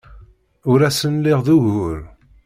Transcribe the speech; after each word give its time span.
Ur 0.71 0.79
asen-lliɣ 0.87 1.39
d 1.45 1.47
ugur. 1.55 1.99